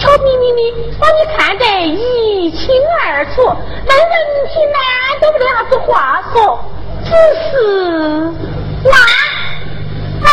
[0.00, 0.58] 悄咪咪咪
[0.98, 2.60] 把你看得一清
[3.00, 3.54] 二楚。
[3.86, 4.12] 那人
[4.48, 4.78] 听呢
[5.20, 6.64] 都不得啥子话说，
[7.04, 7.50] 只是
[8.84, 8.90] 那，
[10.24, 10.28] 哎，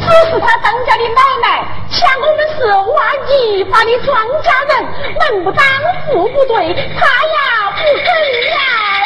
[0.00, 1.44] 只是他当家的奶奶
[1.90, 2.96] 嫌我们是挖
[3.26, 4.72] 泥巴的庄稼人，
[5.18, 5.64] 门不当
[6.06, 8.06] 户不对，他呀不肯
[8.50, 8.96] 来啊。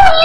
[0.00, 0.18] 姨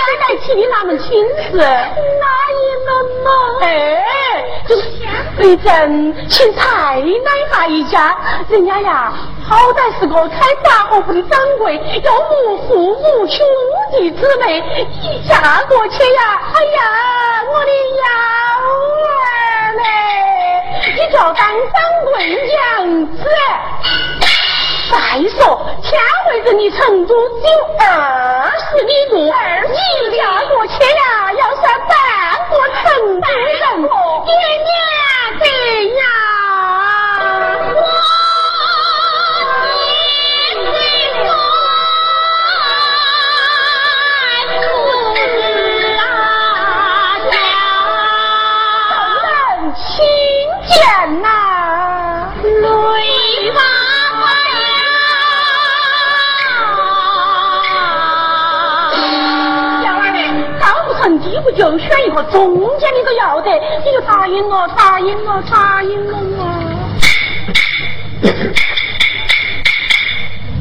[0.00, 1.58] 前几天来提的那门亲事。
[1.58, 2.26] 哪
[2.56, 2.88] 一门
[3.22, 3.28] 嘛？
[3.60, 3.64] 哎，
[4.66, 5.00] 就是天
[5.36, 7.04] 回镇请太奶
[7.52, 8.16] 那一家，
[8.48, 9.12] 人家呀，
[9.46, 14.64] 好歹是个开杂货铺的掌柜，又无父母兄无弟姊妹，
[15.02, 18.04] 一嫁过去呀，哎呀，我的幺
[19.04, 19.82] 儿嘞，
[20.96, 21.44] 你就当掌
[22.06, 23.20] 柜娘子。
[24.90, 24.96] 再
[25.38, 31.94] 说，天回镇的成都只有二十里路，你嫁过去呀，要算半
[32.50, 33.54] 个成都人，
[34.26, 34.30] 年
[34.66, 34.70] 年
[35.38, 35.44] 得
[35.94, 36.29] 呀。
[62.06, 63.50] 一个中间你都要得，
[63.84, 66.38] 你就答应我，答应我，答应我嘛。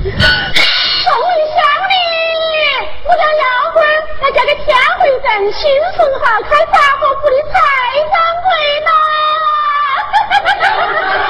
[0.03, 1.57] 终于想
[1.89, 1.93] 你，
[3.05, 3.43] 我家幺
[3.73, 3.77] 儿
[4.21, 4.67] 来叫个天
[4.99, 5.61] 回镇新
[5.95, 7.53] 顺号开杂货铺的蔡
[8.09, 8.47] 掌柜
[8.85, 8.89] 啦。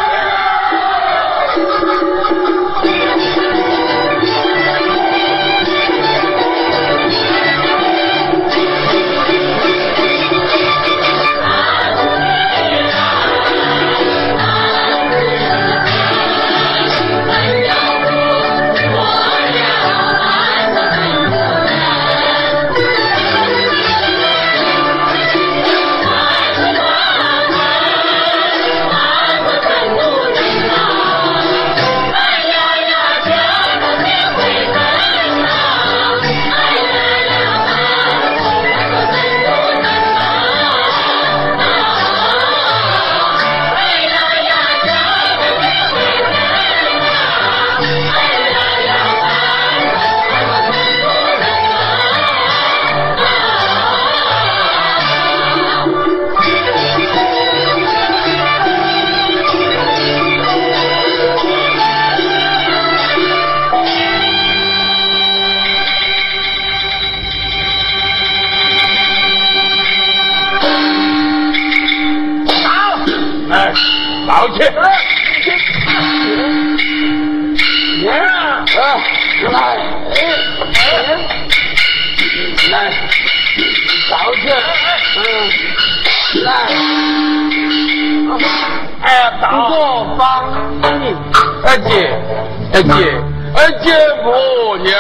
[92.80, 93.12] 二姐，
[93.58, 93.92] 二姐
[94.24, 94.96] 婆娘，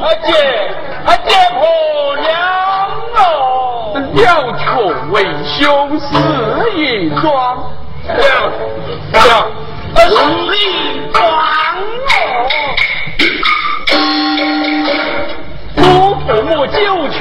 [0.00, 0.32] 二姐，
[1.04, 1.60] 二姐婆
[2.16, 2.32] 娘
[3.14, 4.24] 哦，了
[4.56, 4.64] 却
[5.10, 6.08] 为兄是
[6.78, 6.80] 一
[7.20, 7.28] 桩，
[8.08, 8.14] 了
[9.12, 9.30] 了，
[9.96, 10.00] 是
[10.56, 10.58] 一
[11.12, 11.20] 桩
[12.08, 12.08] 哦。
[15.76, 15.78] 祖
[16.20, 17.20] 父母九泉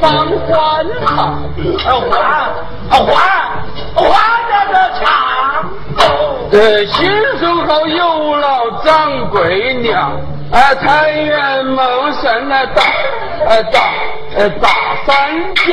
[0.00, 1.42] 方欢唱，
[1.76, 1.84] 还
[2.88, 3.02] 还
[3.96, 4.00] 还
[4.48, 5.10] 在这唱。
[6.52, 10.10] 呃，新手好有老掌柜娘，
[10.50, 12.82] 啊，财源茂盛啊，大
[13.46, 13.80] 呃大
[14.36, 14.68] 呃大
[15.06, 15.70] 三江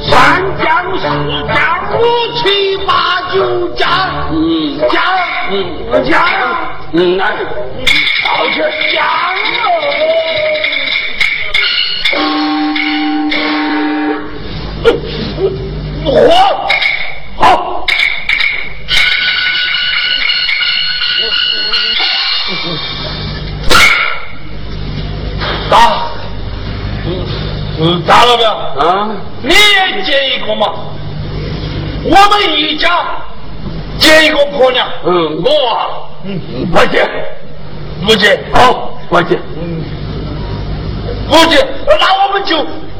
[0.00, 1.54] 三江四江
[1.98, 2.00] 五
[2.36, 3.88] 七八九江，
[4.30, 5.02] 嗯江
[5.50, 6.22] 嗯江
[6.92, 7.26] 嗯来，
[8.24, 9.04] 到这江
[9.64, 9.66] 哦，
[16.04, 16.08] 火
[27.80, 28.50] 嗯，打了没有？
[28.50, 29.08] 啊，
[29.42, 30.66] 你也接一个嘛？
[32.04, 32.88] 我们一家
[33.98, 34.88] 接一个婆娘。
[35.04, 35.86] 嗯，我啊，
[36.24, 36.40] 嗯，
[36.72, 37.08] 不接，
[38.04, 39.82] 不接，好，不接，嗯，
[41.28, 42.56] 不接，那我们就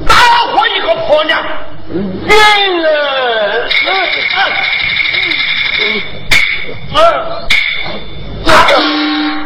[0.06, 0.14] 打
[0.52, 1.42] 活一个婆娘。
[2.26, 2.84] 别人，
[3.86, 3.88] 嗯
[5.80, 5.86] 嗯
[6.94, 6.98] 嗯。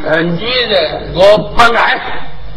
[0.05, 1.97] 呃，女人我不爱，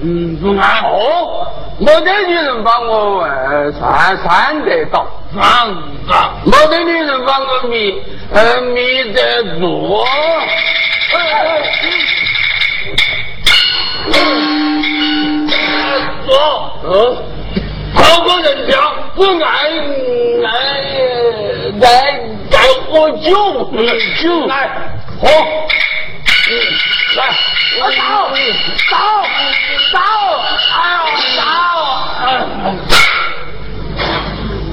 [0.01, 1.47] 嗯，不爱哦，
[1.79, 5.07] 没得女人把我呃算算得到，
[5.39, 5.67] 啊
[6.09, 8.01] 啊，没得女人把我迷
[8.33, 10.05] 呃迷得住，
[16.25, 16.33] 说，
[16.83, 17.17] 嗯，
[17.93, 18.77] 好个人家
[19.15, 19.49] 不爱
[20.43, 20.49] 爱
[21.81, 21.85] 爱
[22.51, 22.55] 爱
[22.89, 23.31] 喝酒，
[24.21, 24.69] 酒来
[25.21, 25.29] 喝。
[27.15, 27.21] 来，
[27.79, 27.97] 我走
[28.89, 28.93] 走
[29.91, 29.97] 走，
[30.75, 30.99] 哎呦
[31.35, 31.41] 走，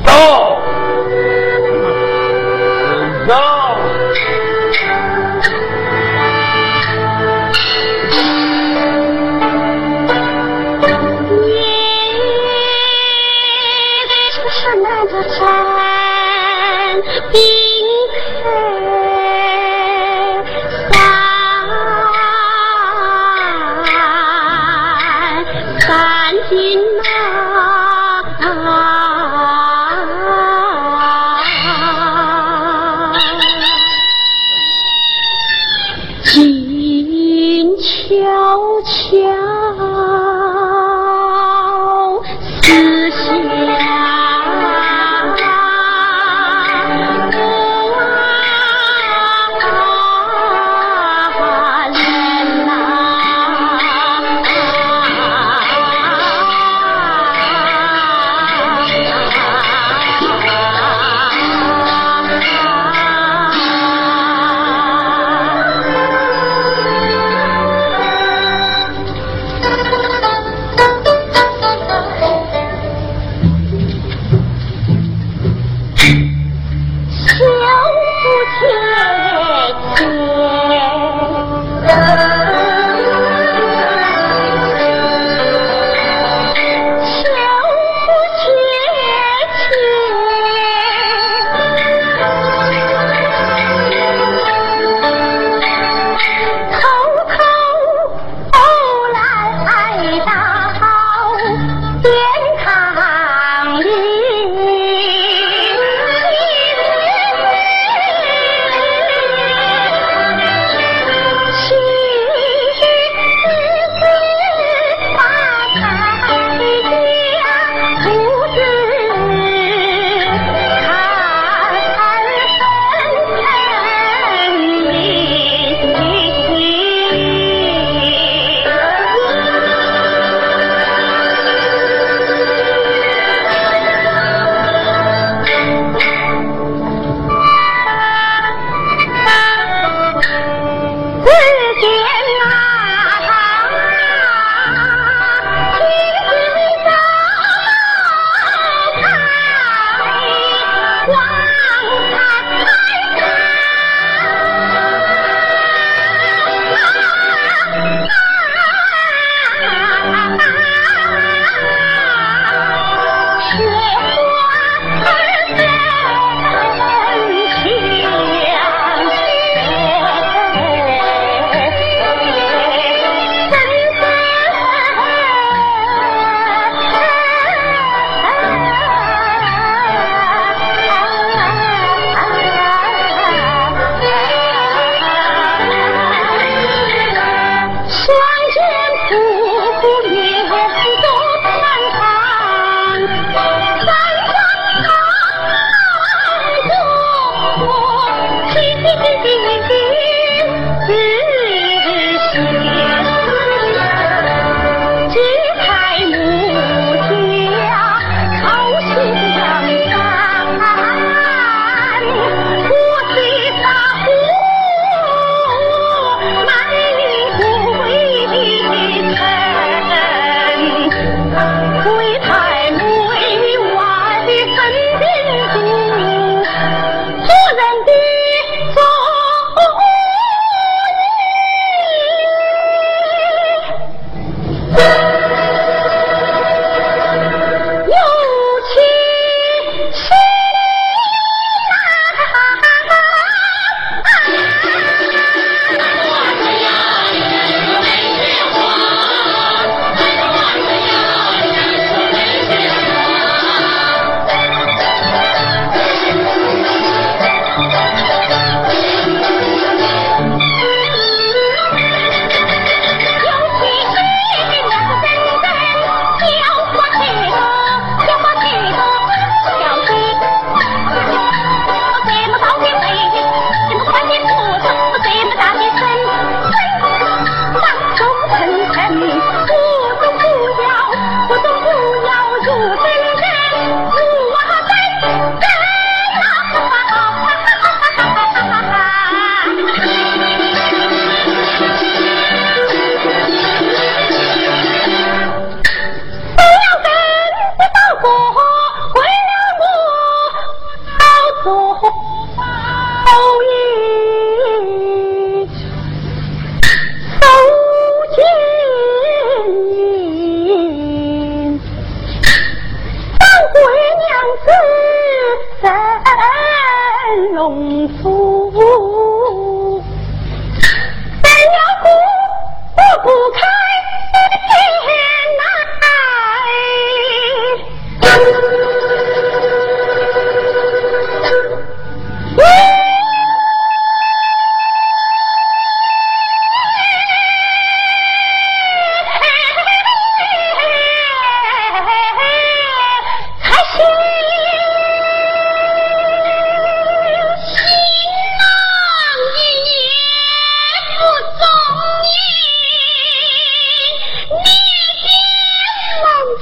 [0.04, 0.10] 走。
[3.28, 3.61] 走。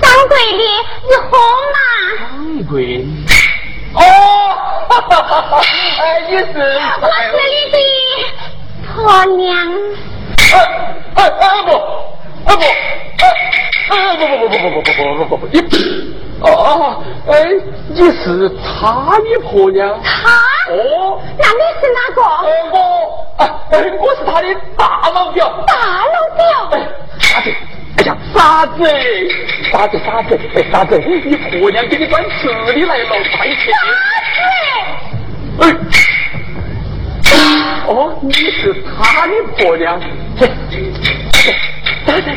[0.00, 0.62] 掌柜的，
[1.08, 1.30] 你喝
[1.74, 1.76] 嘛？
[2.20, 2.22] 掌
[2.70, 3.04] 柜，
[3.94, 3.98] 哦，
[5.98, 6.52] 哎，你是？
[7.00, 7.12] 我是
[7.50, 7.74] 你的
[8.94, 8.96] 婆
[9.36, 9.48] 娘。
[10.52, 10.54] 哎
[11.16, 11.68] 哎哎不，
[12.46, 12.62] 哎不，
[13.92, 15.58] 哎不不不不不不不不不不，你
[16.40, 17.32] 哦哦，哎，
[17.88, 18.48] 你是
[18.80, 20.00] 他的婆娘？
[20.02, 20.30] 他？
[20.70, 22.20] 哦，那你是哪个？
[22.72, 22.76] 我，
[23.38, 23.42] 哎，
[23.98, 25.52] 我是他的大老表。
[25.66, 25.74] 大
[26.06, 26.44] 老表？
[26.72, 26.74] 哎。
[27.18, 27.50] 傻子，
[28.00, 28.82] 哎呀，傻子，
[29.70, 33.70] 傻子，傻子，哎，傻子，你婆娘给你端吃的来了，快去！
[35.58, 35.76] 傻子，
[37.24, 37.34] 哎，
[37.86, 40.00] 哦，你是他的婆娘，
[42.06, 42.32] 傻子。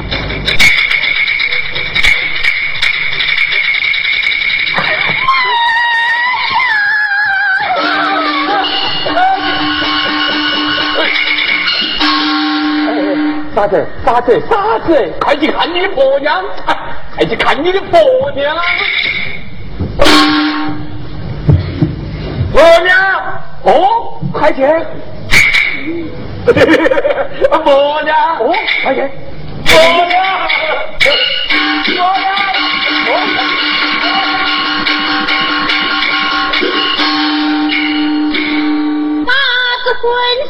[13.56, 16.44] 傻子傻子傻子快去看你的婆娘
[17.16, 18.56] 快去看你的婆娘。
[22.52, 22.98] 婆娘
[23.62, 24.62] 哦快去
[27.64, 29.02] 婆娘哦快去
[29.66, 30.24] 婆娘婆娘。
[33.06, 33.64] 哦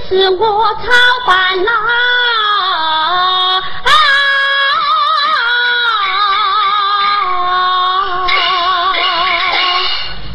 [0.10, 0.92] 是我操
[1.26, 2.23] 办了。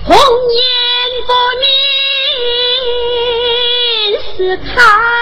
[0.09, 0.17] 红
[0.53, 0.63] 颜
[1.27, 1.67] 薄命
[4.37, 5.18] 是她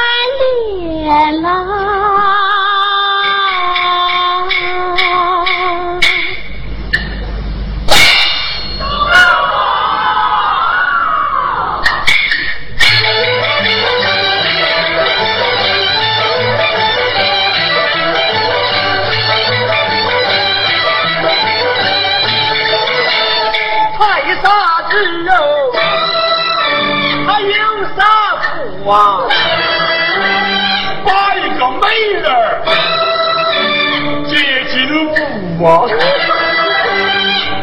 [35.66, 35.82] 屋啊！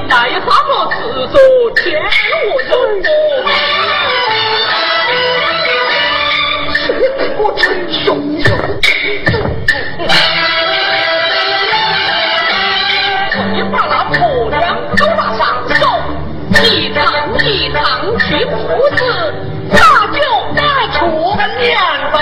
[0.10, 1.00] 带他个自
[1.32, 1.39] 作
[1.76, 1.82] 天
[2.52, 3.08] 我人我，
[7.39, 8.04] 我真凶
[8.44, 8.46] 手！
[13.54, 14.13] 你把那婆
[14.50, 14.62] 娘
[14.98, 15.82] 都拿上手，
[16.62, 17.02] 一趟
[17.46, 17.80] 一趟
[18.20, 18.52] 去布
[18.98, 19.00] 置。
[20.94, 21.00] 出
[21.36, 21.76] 个年
[22.12, 22.16] 子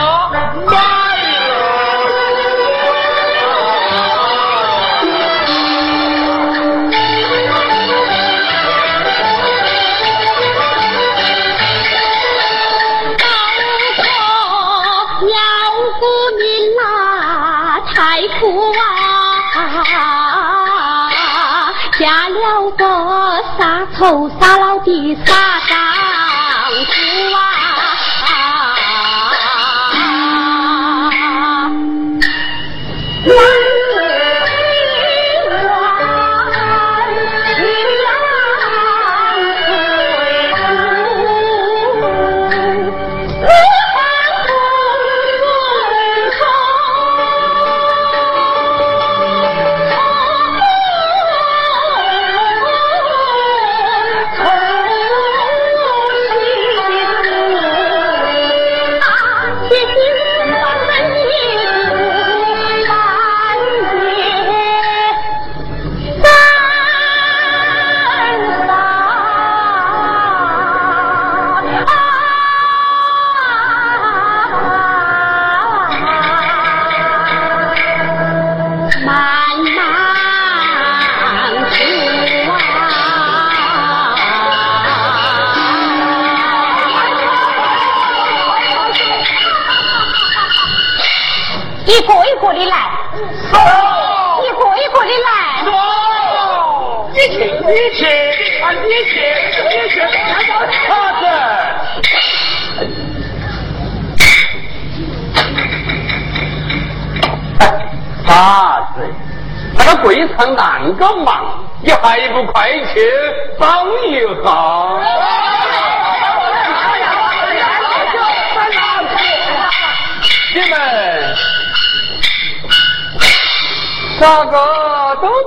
[24.84, 25.51] 第三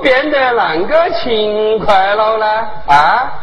[0.05, 2.45] 变得那个勤快了呢？
[2.85, 3.33] 啊，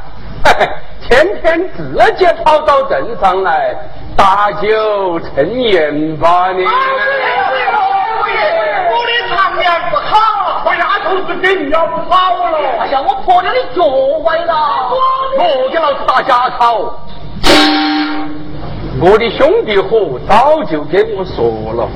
[1.03, 3.75] 天天自己跑到镇上来
[4.17, 6.65] 打酒趁烟吧你。
[6.65, 6.71] 我
[9.07, 10.63] 的肠面不好。
[10.65, 12.59] 我丫头子给你要跑了！
[12.79, 13.83] 哎呀，我婆娘的脚
[14.23, 14.55] 崴了，
[15.37, 16.97] 我给老子打假草。
[19.01, 21.89] 我的兄弟伙早就跟我说了，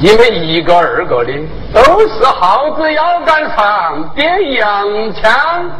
[0.00, 1.32] 你们一个二个的
[1.72, 5.70] 都是耗子腰杆上点洋枪。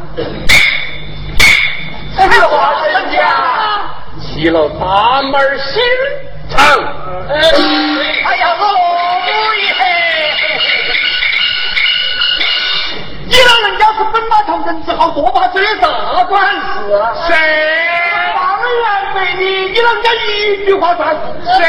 [2.16, 3.20] 这话怎讲？
[4.20, 5.82] 起了大门心
[6.48, 6.58] 肠。
[7.28, 8.62] 哎呀，我
[9.24, 9.66] 母爷！
[13.26, 16.62] 你老人家是本马同人之好，多怕追啥管事？
[17.26, 17.34] 谁？
[18.34, 18.40] 当
[18.82, 21.14] 然没你，你老人家一句话算
[21.58, 21.66] 谁？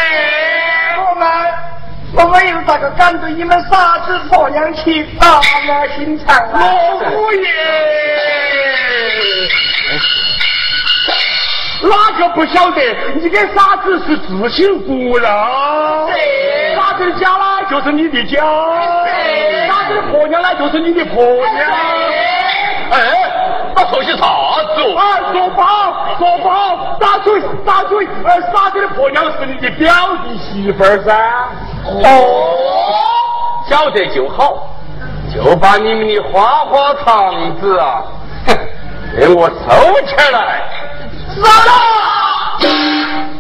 [0.98, 1.28] 我们，
[2.18, 6.62] 我们又咋个敢对你们傻子婆娘去大门心肠啊？
[7.02, 7.48] 老爷，
[11.84, 12.82] 哪个不晓得？
[13.16, 16.08] 你跟傻子是自信不了。
[16.76, 18.42] 傻子家呢，就是你的家。
[19.68, 21.70] 傻子的婆娘呢，就是你的婆娘。
[22.92, 22.98] 哎，
[23.76, 24.26] 他说些啥
[24.74, 24.82] 子？
[24.98, 25.66] 哎，说包，
[26.18, 28.08] 说包，打嘴，打嘴。
[28.24, 31.14] 呃，傻子的婆娘是你的表弟媳妇儿噻。
[31.88, 32.94] 哦，
[33.70, 34.68] 晓得就好，
[35.34, 38.04] 就把你们的花花肠子啊，
[38.48, 38.58] 哼
[39.18, 39.56] 给我收
[40.06, 40.70] 起来。
[41.36, 41.48] 收了，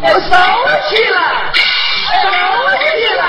[0.03, 0.29] 收
[0.89, 1.19] 起来，
[2.21, 2.25] 收
[2.77, 3.21] 起来！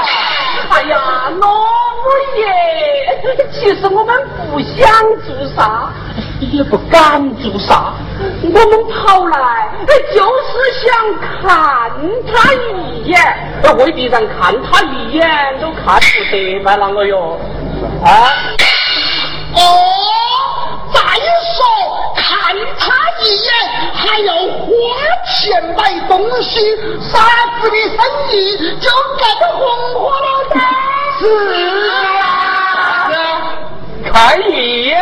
[0.71, 0.95] 哎呀，
[1.41, 2.05] 老五
[2.37, 2.43] 爷，
[3.53, 4.15] 其实我们
[4.51, 4.87] 不想
[5.25, 5.91] 做啥，
[6.41, 7.95] 也不敢做啥，
[8.43, 9.71] 我们跑来
[10.15, 10.53] 就是
[10.85, 10.87] 想
[11.21, 11.91] 看
[12.27, 13.19] 他一眼，
[13.79, 15.27] 未必然看他一眼
[15.61, 17.39] 都看不得嘛，啷个哟？
[18.05, 18.09] 啊？
[19.55, 19.59] 哦，
[20.93, 21.01] 再
[21.55, 21.59] 说
[22.15, 22.85] 看他
[23.23, 23.49] 一眼
[23.95, 24.67] 还要花
[25.27, 25.35] 钱
[25.77, 27.15] 买东西，啥
[27.61, 27.99] 子的生
[28.31, 28.35] 意
[28.79, 29.61] 就干得红
[29.95, 30.55] 火了噻。
[31.19, 31.23] 是
[32.21, 33.11] 啊，
[34.13, 34.13] 看
[34.51, 34.53] 一
[34.85, 34.93] 眼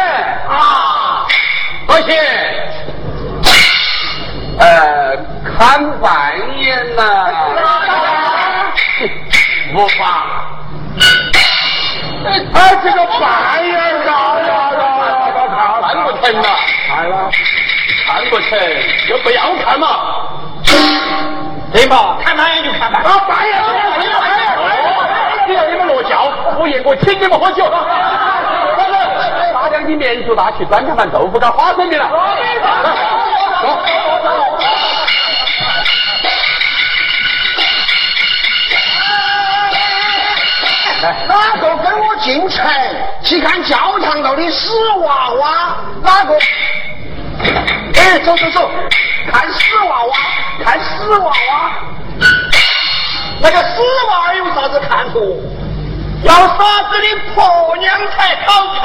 [0.49, 0.94] 啊，
[1.87, 2.17] 不行，
[4.59, 5.17] 呃，
[5.57, 7.03] 看半眼呐，
[9.75, 10.01] 无法。
[12.27, 12.29] 哎，
[12.83, 16.49] 这个半眼高呀高呀高，看不成了，
[16.89, 17.13] 看了，
[18.07, 18.59] 看不成，
[19.07, 19.87] 就不要看嘛，
[21.73, 22.17] 对吧？
[22.25, 23.65] 看半眼就看半眼，啊，半眼，半
[24.03, 24.43] 眼，半眼，
[25.47, 27.65] 只要你们落轿，我爷我请你们喝酒。
[29.85, 32.09] 大将军面足大，去端盘盘豆腐干花生米了。
[41.29, 42.65] 哪个跟我进城
[43.23, 45.77] 去看教堂头的死娃娃？
[46.03, 46.35] 哪个？
[48.01, 48.71] 哎，走走走，
[49.31, 50.17] 看死娃娃，
[50.65, 51.73] 看死娃娃。
[53.43, 55.21] 那个死娃娃有啥子看头？
[56.25, 58.83] 要傻子的婆娘才好看。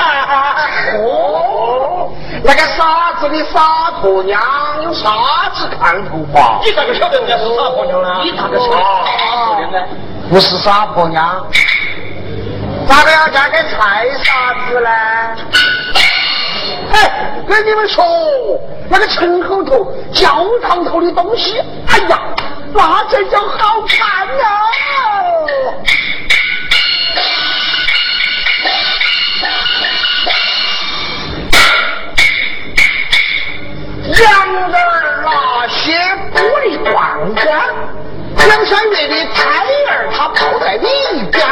[0.99, 2.11] 哦，
[2.43, 4.41] 那个傻子的傻婆娘
[4.83, 5.09] 有啥
[5.53, 6.59] 子看头吧？
[6.63, 8.21] 你咋个晓得人家是傻婆娘呢？
[8.23, 8.69] 你咋个晓
[9.71, 9.87] 得？
[10.29, 11.47] 不是傻婆娘。
[12.87, 14.89] 咋个要嫁给菜傻子呢？
[16.91, 18.03] 哎，跟你们说，
[18.89, 22.19] 那个城后头、教堂头的东西，哎呀，
[22.73, 24.43] 那才叫好看呢！
[34.21, 34.31] 羊
[34.71, 35.93] 儿那些
[36.33, 36.93] 玻璃罐
[37.35, 37.47] 罐，
[38.47, 39.39] 两三月的胎
[39.89, 40.87] 儿他泡在里
[41.31, 41.45] 边。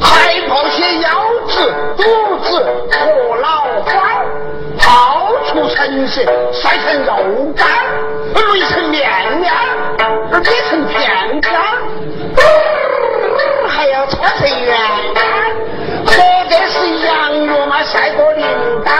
[0.00, 1.08] 还泡些腰
[1.48, 2.04] 子、肚
[2.44, 4.22] 子和脑花，
[4.78, 7.66] 泡出成色，晒成肉干，
[8.32, 9.52] 擂成面面，
[10.40, 11.50] 捏成片片，
[13.68, 15.18] 还要搓成圆圆，
[16.06, 16.12] 或
[16.48, 18.46] 者是羊肉嘛晒过灵
[18.84, 18.94] 丹，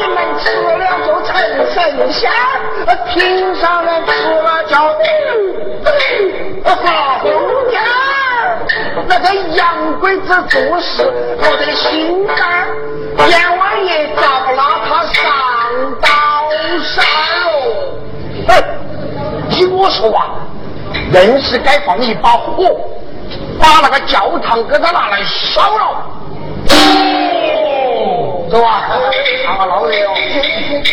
[0.00, 1.34] 你们吃了就成
[1.72, 2.30] 神仙，
[3.08, 4.94] 平常人吃了叫
[6.76, 7.28] 好红
[7.72, 7.82] 眼。
[9.08, 11.02] 那个洋鬼子做事
[11.38, 12.68] 我的心肝，
[13.28, 15.24] 阎王爷咋不拉他上
[16.00, 16.08] 刀
[16.80, 17.04] 山
[17.44, 17.50] 喽？
[18.46, 18.62] 哎，
[19.50, 20.46] 听我说啊，
[21.12, 22.70] 硬是该放一把火，
[23.58, 26.06] 把那个教堂给他拿来烧了。
[28.50, 28.82] 走啊，
[29.44, 30.14] 看个老热哦！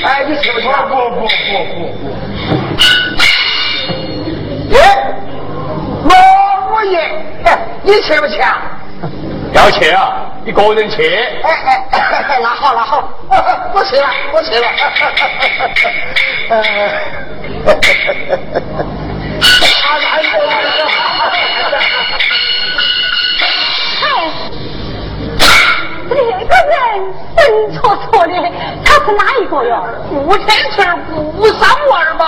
[0.04, 0.68] 哎，你去不去？
[0.68, 1.78] 不不不不不。
[4.74, 4.78] 耶，
[6.10, 6.14] 老
[6.70, 6.96] 五爷。
[7.84, 8.62] 你去不去啊？
[9.54, 10.26] 要去啊！
[10.46, 11.16] 一个人去。
[11.44, 11.50] 哎
[11.92, 13.08] 哎，那好那好，
[13.74, 14.68] 我去了我去了。
[16.50, 16.62] 呃，
[26.10, 26.78] 这个人
[27.38, 27.40] 神
[27.74, 28.34] 戳戳的，
[28.84, 29.84] 他是哪一个哟？
[30.10, 30.86] 顾天成，
[31.38, 32.22] 顾三娃嘛。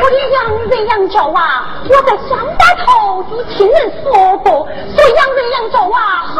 [0.00, 0.36] 我的杨
[0.68, 1.38] 人杨教娃，
[1.88, 4.06] 我在乡巴头就听人说
[4.38, 6.34] 过，说杨人杨教娃好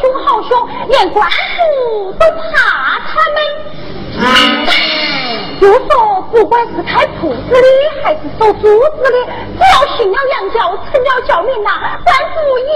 [0.00, 3.36] 凶好凶，连官府都怕他们。
[5.62, 7.62] 就说不管是开铺子的
[8.02, 9.18] 还是收租子的，
[9.56, 11.70] 只要信了洋教，成了教民呐，
[12.04, 12.66] 官府也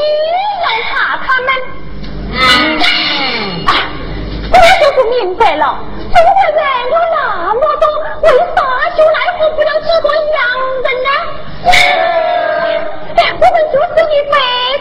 [0.63, 1.49] 要怕他们。
[4.53, 5.81] 我就不明白了。
[5.99, 7.19] 中国人有那
[7.55, 7.85] 么多，
[8.23, 8.63] 为啥
[8.97, 10.39] 就奈何不了几个洋
[10.85, 11.11] 人呢？
[11.65, 14.35] 哎，我们就是一百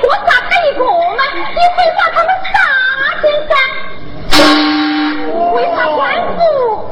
[0.04, 0.80] 多杀他一个
[1.18, 2.54] 嘛，你会把他们杀
[3.24, 3.52] 尽噻？
[5.56, 6.00] 为啥官
[6.38, 6.40] 府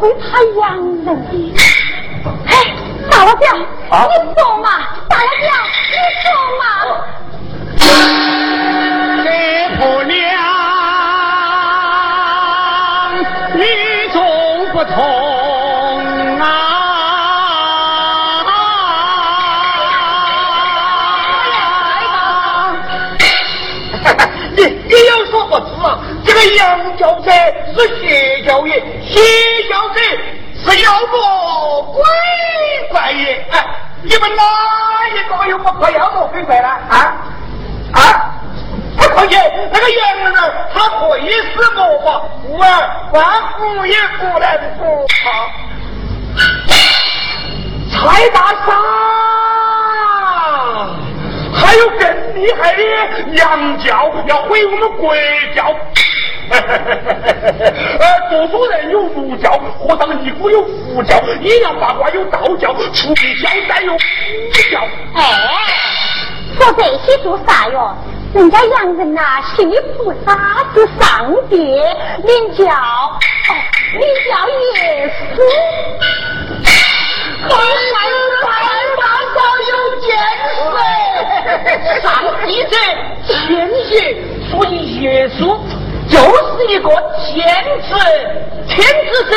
[0.04, 1.08] 会怕洋人？
[2.46, 2.52] 哎，
[3.10, 3.64] 大老表，你
[4.38, 4.68] 说嘛？
[5.08, 5.48] 大老表，
[5.88, 6.28] 你说
[6.60, 6.64] 嘛？
[9.24, 9.28] 这
[9.78, 10.14] 婆娘。
[14.74, 14.96] 不同
[16.40, 16.44] 啊！
[24.58, 27.30] 你你有所不知啊，这个杨教者
[27.76, 29.22] 是邪教也，邪
[29.70, 29.88] 教
[30.82, 32.02] 妖魔鬼
[32.90, 33.46] 怪也。
[33.52, 33.66] 哎，
[34.02, 34.44] 你们哪
[35.10, 36.68] 一个又不怕妖魔鬼怪了？
[36.68, 37.16] 啊
[37.94, 38.00] 啊！
[39.14, 39.38] 况且
[39.72, 40.34] 那个洋人
[40.74, 41.20] 他会
[41.54, 42.66] 死魔法，故而
[43.12, 43.24] 万
[43.58, 44.46] 福也不能
[44.78, 45.14] 不怕。
[47.92, 48.68] 蔡大傻，
[51.54, 52.02] 还有更
[52.36, 52.82] 厉害的
[53.34, 55.16] 洋教要毁我们国
[55.56, 55.76] 教。
[58.00, 63.98] 呃，读书人有儒教，和尚尼姑有佛教，阴阳八卦有道教，出家交代有佛
[64.72, 64.82] 教。
[65.16, 65.22] 哎，
[66.58, 67.96] 说这些做啥哟？
[68.34, 69.22] 人家洋人呐，
[69.56, 73.20] 信菩萨是上帝，名叫哦，
[73.94, 74.32] 领教
[74.76, 75.38] 耶稣。
[77.46, 77.50] 快
[78.42, 78.44] 快
[78.98, 79.02] 大
[79.36, 79.38] 嫂
[79.70, 79.72] 有
[80.02, 80.08] 见
[80.56, 82.06] 识， 上
[82.46, 82.74] 帝者
[83.28, 83.92] 天子，
[84.50, 85.38] 所以耶稣
[86.14, 87.44] 就是一个天
[87.82, 87.90] 子，
[88.70, 89.36] 天子者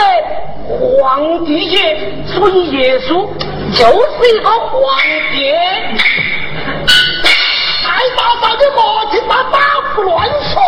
[0.69, 1.97] 皇帝也，
[2.27, 3.27] 所以耶稣
[3.73, 5.01] 就是一个皇
[5.33, 5.51] 帝。
[7.83, 9.59] 太大嫂的莫听他打
[9.95, 10.61] 胡乱说，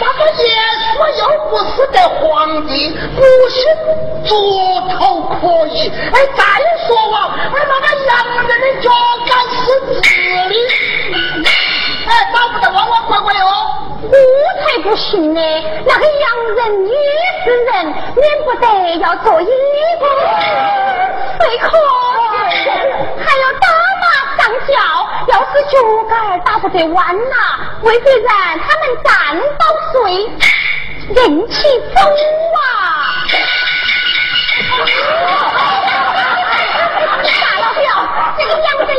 [0.00, 0.44] 那个耶
[0.92, 3.58] 稣又不是个皇帝，不信
[4.28, 4.30] 猪
[4.90, 5.88] 头可以。
[5.88, 6.44] 哎，再
[6.86, 8.12] 说啊，哎，那个洋
[8.46, 8.90] 人的脚
[9.26, 9.64] 杆是
[10.02, 10.08] 直
[10.46, 10.54] 的，
[12.10, 13.46] 哎，找不得弯弯拐拐哦。
[14.02, 14.12] 我
[14.64, 15.40] 才不信呢，
[15.86, 16.24] 那个洋
[16.56, 16.94] 人也
[17.44, 17.70] 是人，
[18.16, 18.66] 免不得
[18.98, 19.46] 要做衣
[20.00, 20.02] 服，
[21.38, 21.68] 最可
[22.50, 22.68] 惜
[23.18, 23.64] 还要打
[24.00, 24.04] 马
[24.36, 24.74] 上轿，
[25.28, 25.72] 要是脚
[26.08, 27.34] 杆打不得弯呐，
[27.82, 29.10] 为别人他们站
[29.58, 30.28] 到睡，
[31.14, 31.58] 人气
[31.94, 32.00] 走
[32.56, 32.60] 啊！
[37.22, 37.86] 大老表，
[38.38, 38.90] 这个洋人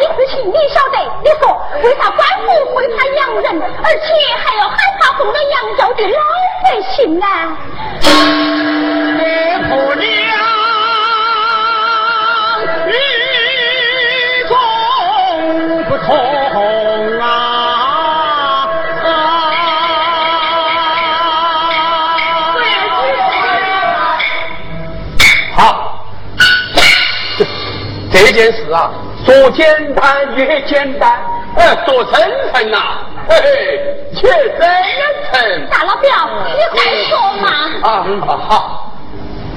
[0.00, 0.96] 的事情你晓得？
[1.22, 1.42] 你说
[1.84, 3.46] 为啥官府会怕洋人，
[3.84, 4.06] 而且
[4.42, 6.18] 还要害怕奉了洋教的老
[6.64, 7.26] 百姓呢？
[9.18, 10.04] 岳婆娘
[12.86, 12.90] 与
[14.48, 14.50] 众
[15.84, 16.08] 不同
[17.20, 17.22] 啊！
[25.56, 25.60] 好，
[27.36, 27.44] 这
[28.10, 28.90] 这件事啊，
[29.24, 31.20] 说简单也简单，
[31.56, 32.78] 呃，说真诚呐，
[33.28, 34.60] 嘿嘿，且真
[35.30, 35.68] 诚。
[35.70, 36.10] 大老表，
[36.46, 37.10] 你快说
[37.40, 37.48] 嘛！
[37.82, 37.88] 啊
[38.26, 38.92] 啊好，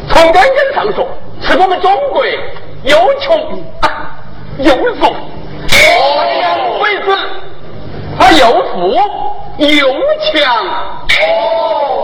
[0.10, 1.08] 从根根上说，
[1.42, 2.26] 是我们中国
[2.84, 4.12] 又穷啊
[4.58, 5.10] 又弱，
[6.82, 7.18] 为此
[8.20, 8.94] 他又富
[9.58, 10.34] 又强。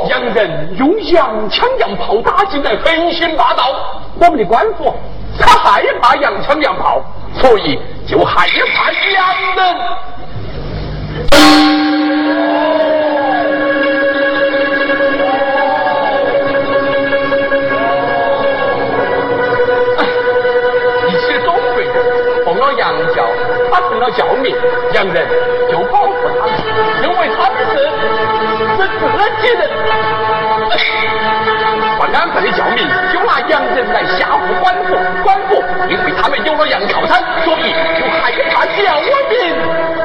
[0.08, 3.64] 洋人用洋枪洋炮打进来，横行霸道。
[4.20, 4.96] 我们的官府
[5.40, 7.02] 他害怕洋枪洋炮，
[7.34, 9.76] 所以就害怕洋人。
[21.08, 21.88] 一些中国人
[22.46, 23.26] 奉了洋教，
[23.72, 24.56] 他成了教民，
[24.94, 25.28] 洋人
[25.72, 26.52] 就保护他们，
[27.02, 27.74] 认为他们是
[28.78, 29.08] 是自
[29.42, 29.62] 己人。
[32.14, 39.00] 安分的教民就拿洋人来吓唬官府，官府因为他们有了洋靠山，所以就害怕教
[39.30, 39.99] 民。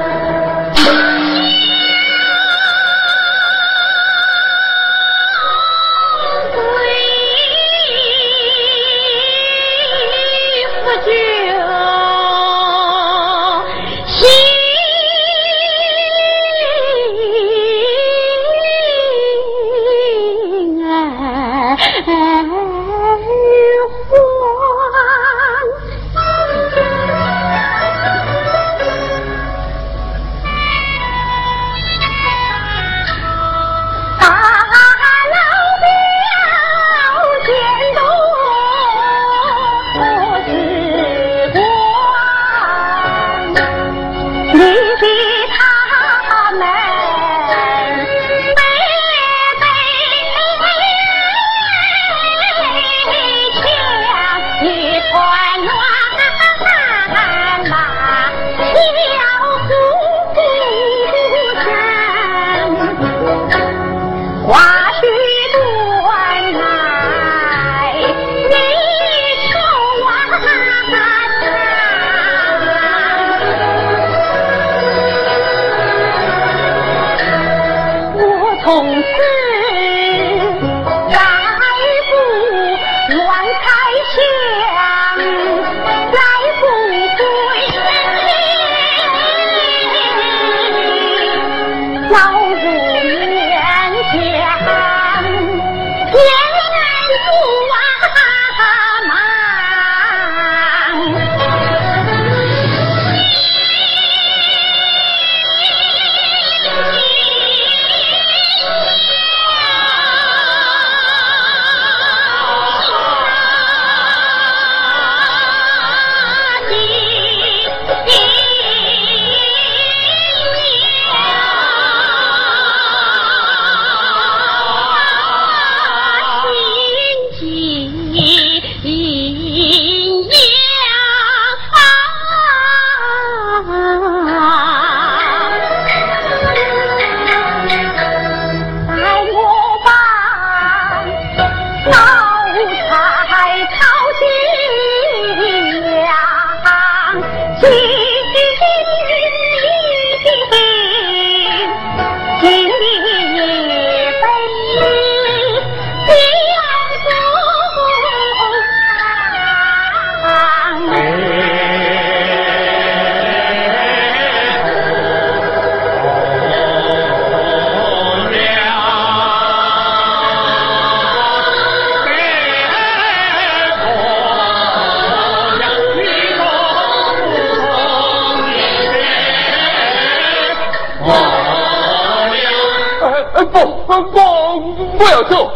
[185.30, 185.50] 我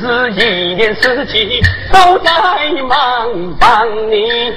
[0.00, 1.60] 是一年四季
[1.92, 2.30] 都在
[2.88, 3.30] 忙
[3.60, 4.52] 忙你，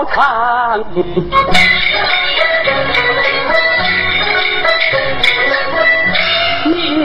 [0.00, 0.80] 好长，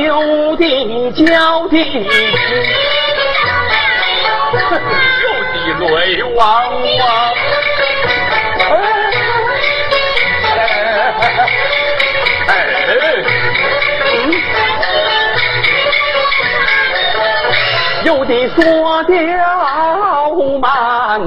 [0.02, 1.76] 有的叫的，
[5.22, 5.56] 有的
[5.94, 6.40] 泪汪
[7.00, 7.04] 汪。
[18.04, 19.14] 有的说的
[20.60, 21.20] 慢，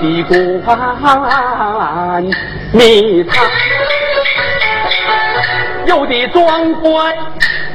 [0.00, 0.34] 的官
[2.72, 3.42] 迷他，
[5.86, 7.12] 有的装乖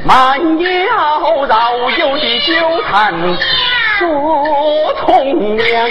[0.04, 0.66] 慢妖
[1.46, 2.52] 娆，有的纠
[2.88, 3.14] 缠。
[3.98, 4.04] 说
[5.00, 5.88] 从良，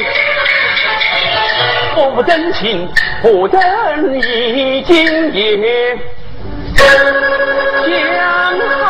[1.96, 2.88] 不真情
[3.22, 3.60] 不真
[4.22, 5.98] 意，今夜
[6.68, 6.78] 讲
[8.84, 8.86] 好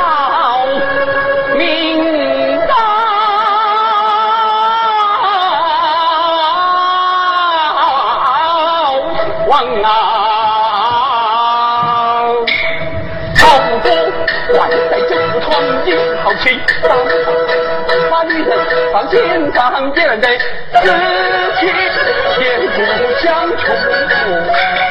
[19.06, 20.28] 放心上边的
[20.82, 20.88] 死
[21.60, 21.62] 去，
[22.34, 22.80] 千古
[23.22, 23.26] 相
[23.58, 23.66] 重。
[23.76, 24.85] 复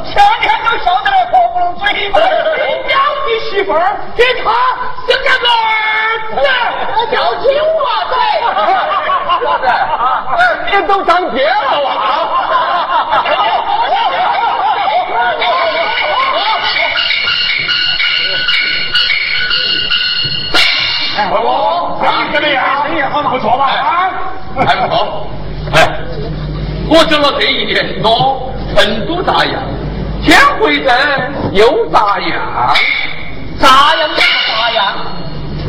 [0.00, 1.82] 天天都笑得来合不拢嘴。
[2.10, 4.44] 表弟媳妇儿给他
[5.06, 5.68] 生了个儿
[6.34, 6.36] 子，
[7.10, 7.46] 叫金
[7.82, 8.12] 娃子。
[10.66, 11.86] 你都长爹了哇！
[21.30, 21.98] 哦，
[22.32, 22.56] 怎么样？
[22.86, 23.64] 生意好不错吧？
[23.66, 24.10] 啊，
[24.66, 25.26] 还不错。
[25.74, 25.76] 哎，
[26.88, 29.54] 我走了这一年多，成都咋样？
[30.28, 30.92] 天回镇
[31.52, 32.74] 又咋样？
[33.58, 34.94] 咋样就是咋样。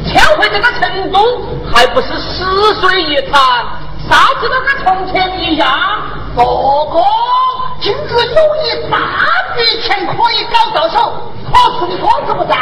[0.05, 1.18] 天回这个成都
[1.72, 3.39] 还不是死水一潭，
[4.10, 5.66] 啥子都跟从前一样。
[6.36, 6.43] 哥
[6.91, 6.99] 哥，
[7.80, 8.97] 今日有一大
[9.55, 11.14] 笔钱可以搞到手，
[11.49, 12.53] 可是你哥子不在，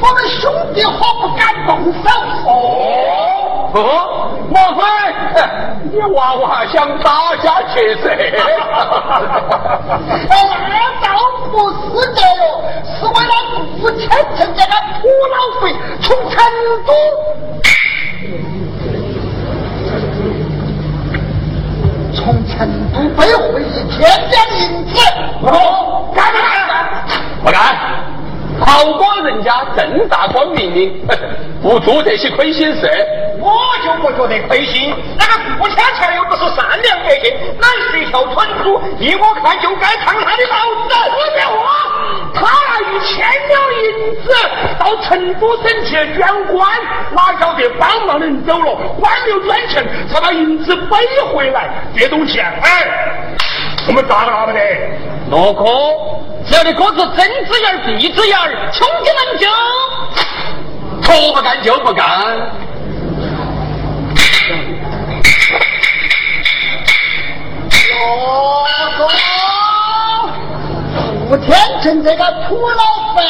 [0.00, 2.08] 我们兄弟伙不敢动手。
[2.46, 4.80] 哦，哦，莫非
[5.92, 8.04] 你娃娃想打下去噻？
[10.28, 11.06] 那倒
[11.52, 11.74] 不是
[12.12, 12.42] 的哟，
[12.84, 13.32] 是为了
[13.80, 14.02] 付天
[14.36, 15.62] 成这个土老费，
[16.02, 16.34] 从成
[16.84, 16.90] 都。
[22.12, 22.18] 从
[22.48, 22.52] 成
[22.92, 23.98] 都背回一千
[24.30, 24.90] 两银子，
[25.42, 25.48] 哦，
[26.14, 26.42] 干不干？
[27.44, 27.56] 不干！
[28.66, 30.74] 好过人家正大光明
[31.06, 31.18] 的，
[31.62, 32.90] 不做这些亏心事。
[33.40, 33.50] 我
[33.82, 40.56] 就不觉得亏心，那个顾千钱又不是善良百姓，乃是一条蠢猪，依我看就该烫他的脑
[40.86, 40.94] 子。
[41.08, 41.62] 我的话，
[42.34, 43.52] 他拿一千两
[43.82, 44.30] 银子
[44.78, 46.68] 到成都省去捐官，
[47.12, 50.98] 哪晓得帮忙的人走了，官没捐钱，才把银子背
[51.32, 51.70] 回来。
[51.96, 52.86] 这种钱，哎，
[53.90, 54.60] 我们咋个拿不得？
[55.30, 55.64] 罗哥，
[56.46, 58.38] 只要你哥子睁只眼闭只眼，
[58.72, 59.48] 穷就能救。
[61.02, 62.06] 说不干就不干。
[67.98, 68.64] 哦，
[68.96, 69.08] 哥，
[71.28, 72.84] 吴天成这个土老
[73.16, 73.24] 肥，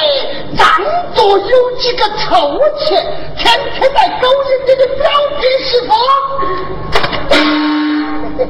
[0.59, 0.79] 仗
[1.15, 3.03] 着有几个臭钱，
[3.35, 5.95] 天天在勾引这个表弟媳妇。
[8.41, 8.47] 呃，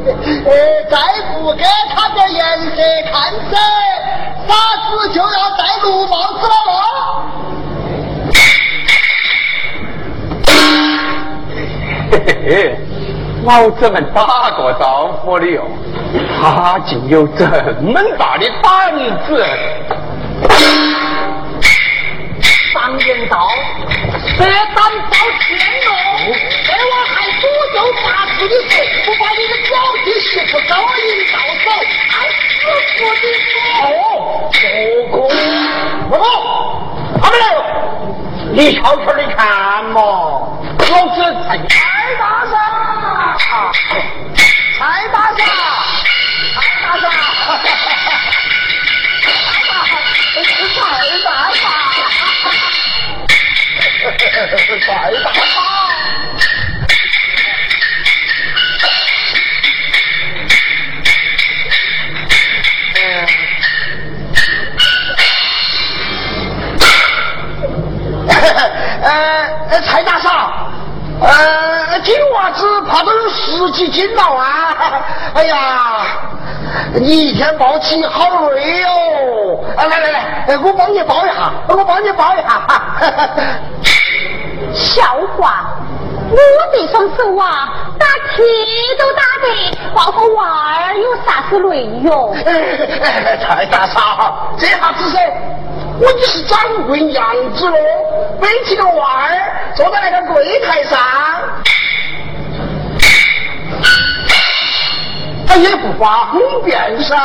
[0.88, 0.96] 再
[1.32, 2.76] 不给他点颜色
[3.10, 3.12] 看
[3.50, 3.58] 噻，
[4.46, 4.54] 傻
[4.88, 6.54] 子就要戴绿帽子了
[12.12, 12.78] 嘿嘿嘿，
[13.44, 15.66] 老子们打过招呼的哟，
[16.40, 17.44] 他竟有这
[17.82, 18.94] 么大的胆
[19.26, 19.44] 子！
[22.72, 23.48] 常言道，
[24.38, 24.76] 蛇胆
[25.10, 25.90] 包天哦，
[26.64, 28.06] 这我还左右八
[28.40, 28.74] 字的事，
[29.04, 31.68] 不把你的表弟媳妇勾引到手，
[32.08, 32.32] 还死
[32.96, 33.52] 不的说。
[33.84, 33.88] 哦，
[34.50, 34.58] 哥
[35.12, 35.14] 哥，
[36.08, 36.24] 哥哥，
[37.20, 37.56] 他们来了，
[38.52, 40.00] 你悄悄的看嘛，
[40.78, 41.58] 老子蔡
[42.18, 42.52] 大傻，
[44.78, 44.80] 蔡
[45.12, 45.38] 大侠，
[46.54, 47.04] 蔡大傻，
[49.20, 49.28] 蔡
[51.20, 51.62] 大傻。
[54.00, 54.02] 快
[54.80, 55.28] 打
[69.02, 70.30] 呃，蔡大嫂，
[71.20, 75.02] 呃，金娃子怕都有十几斤了啊！
[75.34, 75.56] 哎呀，
[76.94, 79.58] 你一天抱起好累哦！
[79.76, 82.62] 啊，来来来，我帮你抱一下，我帮你抱一下。
[84.74, 85.02] 笑
[85.36, 85.64] 话！
[86.30, 86.36] 我
[86.72, 88.06] 这双手啊，打
[88.36, 88.44] 铁
[88.96, 89.46] 都打得，
[89.92, 92.32] 抱个娃儿有啥子累哟？
[93.42, 95.18] 蔡大嫂，这下子噻，
[95.98, 97.76] 我就是掌柜娘子喽，
[98.40, 101.00] 背起个娃儿坐在那个柜台上，
[105.48, 107.16] 他也不方便噻。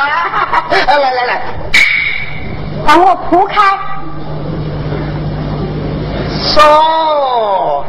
[0.72, 1.42] 来来来，
[2.88, 3.78] 帮我铺开。
[6.42, 7.86] 手。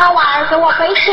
[0.00, 1.12] 把娃儿给我背起。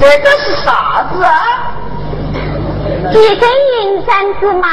[0.00, 1.72] 这个是啥子啊？
[3.10, 4.68] 一根银簪子嘛。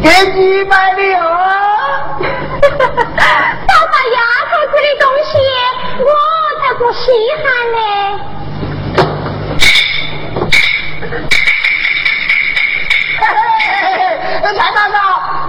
[0.02, 1.22] 给你买的哦。
[2.20, 4.18] 倒把丫
[4.50, 5.30] 头子的东西，
[6.00, 6.06] 我
[6.60, 7.02] 才不稀
[7.42, 7.44] 罕
[7.74, 7.78] 呢。
[13.20, 13.22] 嘿
[14.56, 14.94] 蔡大嫂，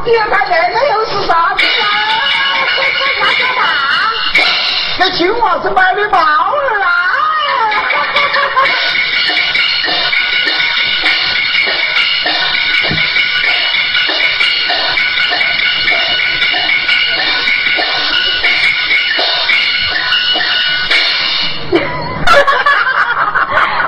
[0.06, 1.60] 你看这个又是啥子
[5.12, 6.24] 这青娃子买的帽儿
[6.82, 6.88] 啊！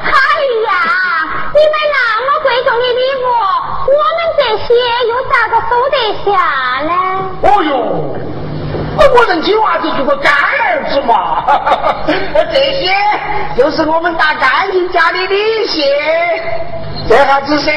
[0.04, 0.12] 哎
[0.66, 0.72] 呀，
[1.54, 3.26] 你买那么贵重的礼物，
[3.88, 4.74] 我们这些
[5.08, 5.96] 又咋个收得
[6.26, 6.28] 下
[6.84, 6.92] 呢？
[7.44, 7.72] 哦哟，
[9.16, 10.34] 我们青娃子做个干
[10.94, 11.44] 是嘛，
[12.54, 12.94] 这些
[13.58, 15.84] 就是我们打干净家的礼谢，
[17.10, 17.72] 这下子是，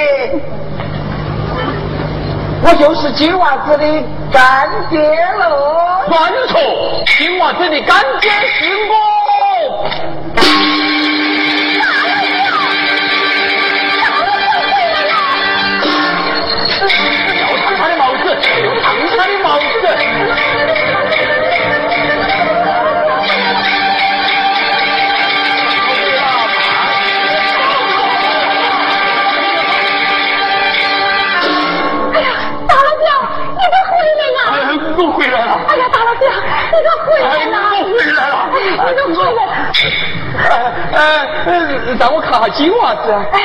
[2.62, 3.84] 我就是金娃子的
[4.30, 5.00] 干爹
[5.38, 5.82] 喽。
[6.08, 6.60] 乱说，
[7.06, 9.05] 金娃子的干爹是我。
[41.98, 43.12] 让我看下金娃子。
[43.32, 43.40] 哎，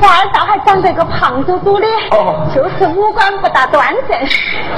[0.00, 4.26] 娃儿倒还长得个胖嘟嘟的，哦就是五官不大端正，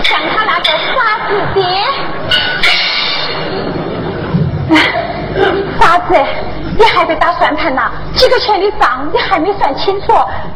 [0.03, 1.65] 像他那个傻子爹。
[5.79, 6.15] 傻子，
[6.77, 7.91] 你还在打算盘呐？
[8.15, 10.13] 几个钱的账你还没算清楚，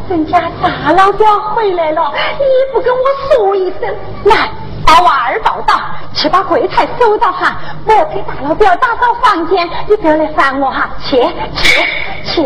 [0.08, 3.00] 人家大老表回来了，你不跟我
[3.36, 4.48] 说一声，来。
[4.86, 5.74] 把娃儿抱到，
[6.18, 7.56] 去把柜台收到哈，
[7.86, 11.16] 我要给大老表打扫房间，你不要来烦我哈，去
[11.54, 11.84] 去
[12.24, 12.42] 去，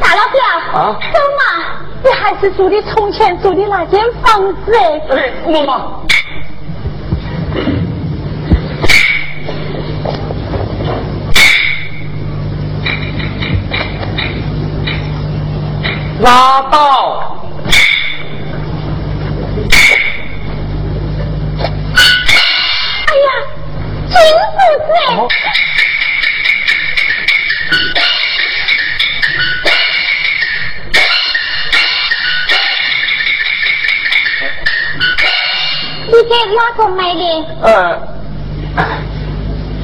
[0.00, 1.42] 大老表，啊走嘛，
[2.02, 4.98] 你还是住的从前住的那间房子哎。
[5.10, 6.00] 哎，妈妈。
[16.22, 17.09] 拉倒！
[36.30, 37.22] 你给哪个买的？
[37.62, 37.98] 呃，
[38.76, 38.84] 哎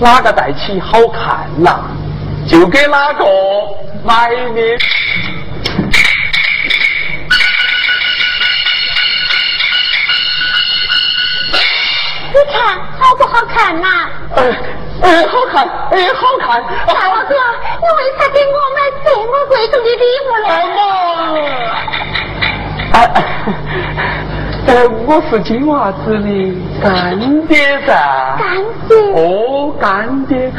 [0.01, 1.81] 哪个戴起好看呐、
[2.47, 3.25] 就给哪个
[4.05, 4.61] 买的。
[12.29, 13.89] 你看好不好看呐、
[14.37, 14.45] 哎
[15.03, 16.63] 哎，好看，哎，好看。
[16.87, 20.49] 大老哥，你为啥给我买这么贵重的礼物呢？
[22.93, 22.97] 妈，哎，
[24.67, 27.57] 呃，我是金娃子的干爹
[27.87, 28.37] 噻。
[28.37, 28.57] 干
[28.89, 30.51] 爹，哦，干爹。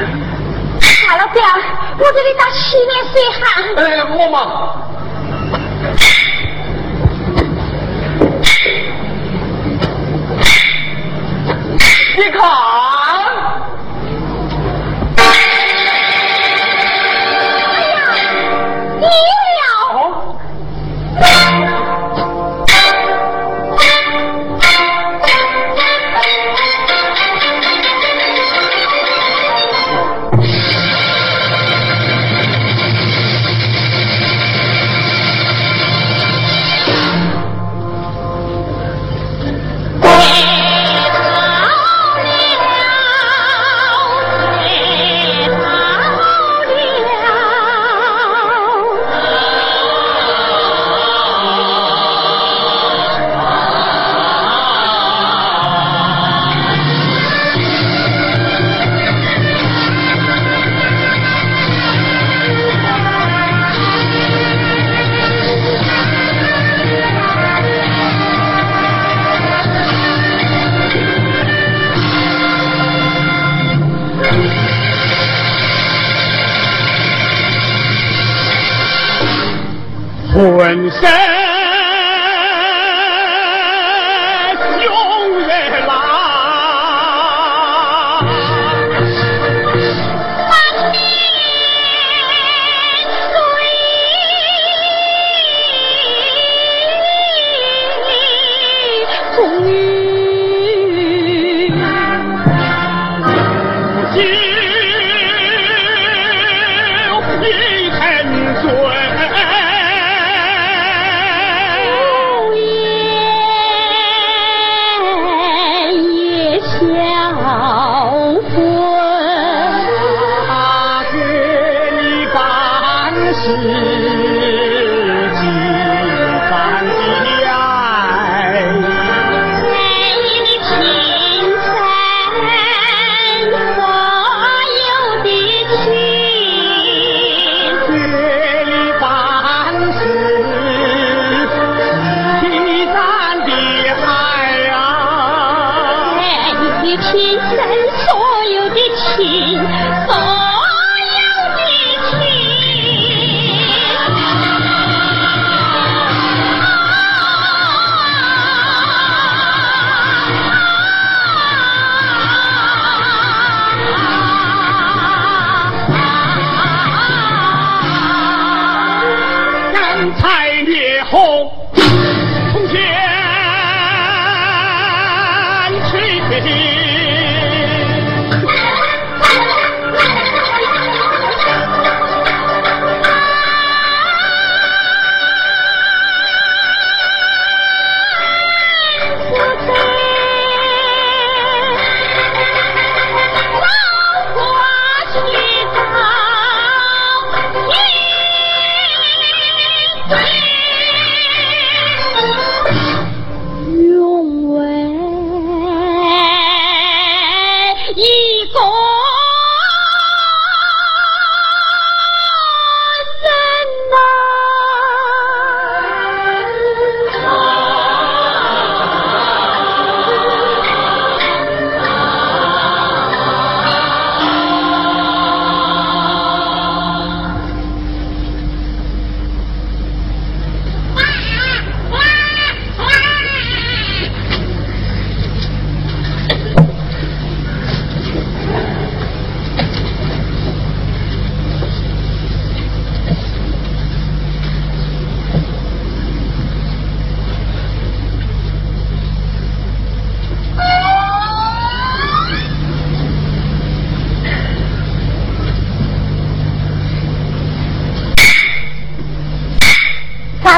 [1.07, 1.43] 大老表，
[1.97, 3.41] 我给你打洗脸水哈。
[3.75, 3.81] 哎，
[4.17, 4.35] 我嘛。
[12.17, 12.41] 你看，
[15.17, 15.21] 哎
[17.93, 17.99] 呀，
[18.99, 19.05] 你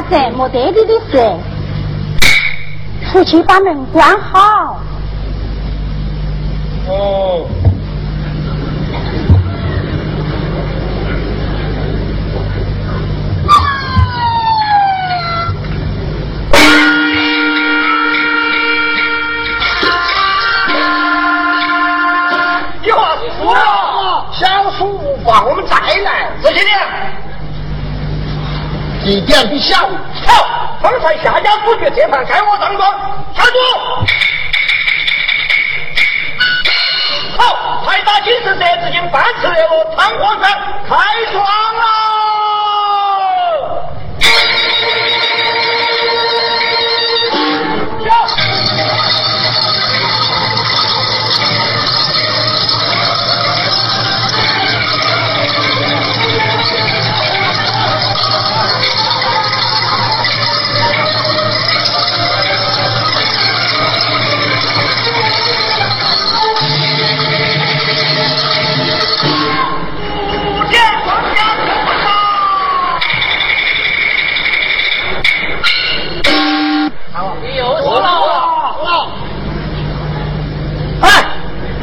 [0.10, 1.36] 这么得力的事，
[3.12, 4.80] 出去把门关好。
[6.88, 7.48] 哦。
[22.84, 26.32] 有话说，小书无妨，我们再来。
[26.42, 27.19] 这些年。
[29.10, 29.76] 地点比小，
[30.28, 32.92] 好，方才下家主角这盘该我当庄，
[33.34, 33.58] 下主。
[37.36, 40.52] 好，还打金石社至今半次热络，汤皇山
[40.88, 40.96] 开
[41.32, 41.44] 庄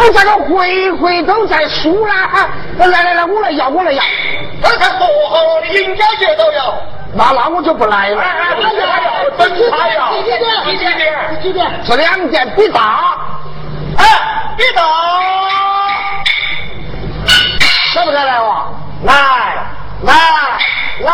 [0.07, 0.13] 了。
[0.13, 2.49] 这个回回都在输啦！
[2.79, 4.03] 来来来，我来要，我来要。
[4.63, 6.75] 刚才说好的赢家节都有，
[7.15, 8.23] 那那我就不来了。
[9.39, 10.11] 等他呀！
[10.13, 10.39] 几点？
[10.65, 11.43] 几点？
[11.43, 11.85] 几点？
[11.85, 13.17] 是两点，比大。
[13.99, 14.05] 哎，
[14.57, 14.83] 比大。
[17.97, 18.69] 来不来来哇？
[19.05, 19.15] 来
[20.03, 20.15] 来
[21.01, 21.11] 来！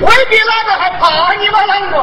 [0.00, 1.96] 未必哪个还怕你们两个。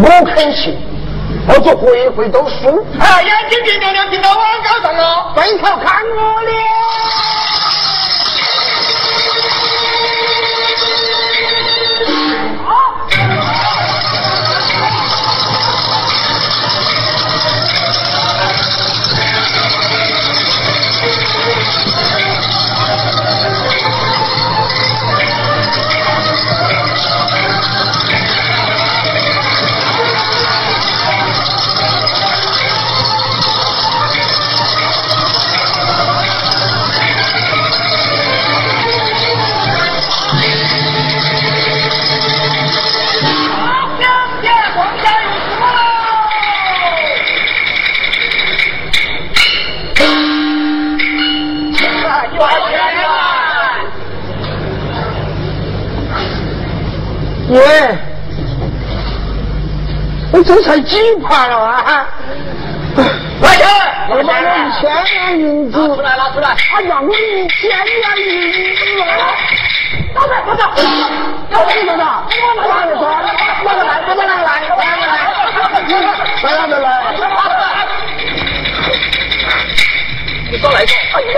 [0.00, 0.78] 我肯去，
[1.48, 2.86] 我就回回都输。
[3.00, 6.52] 哎，眼睛别亮亮，盯到我高上了，背头看我的。
[60.82, 62.06] 几盘了啊！
[63.40, 63.66] 来钱！
[64.10, 64.42] 我拿一
[64.80, 65.78] 千两银子。
[65.78, 66.48] 出来，拿出来！
[66.74, 69.06] 哎呀，我一千两银子啊！
[70.14, 70.58] 老板，老板，
[71.50, 72.02] 老板，老板，
[73.64, 75.72] 我拿来，我拿来，我拿来，我拿来，
[76.42, 76.86] 我拿来，来来来！
[80.50, 80.92] 你少来一个！
[81.14, 81.36] 哎呀，